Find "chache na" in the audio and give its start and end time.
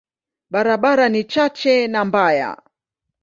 1.23-2.05